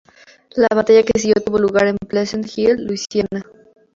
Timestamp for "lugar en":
1.59-1.95